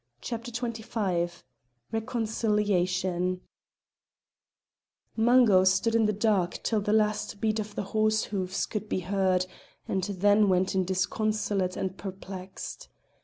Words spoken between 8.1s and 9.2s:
hoofs could be